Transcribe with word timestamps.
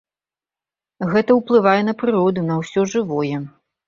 Гэта 1.11 1.35
ўплывае 1.39 1.75
на 1.89 1.93
прыроду, 1.99 2.39
на 2.47 2.57
ўсё 2.63 2.87
жывое. 2.95 3.37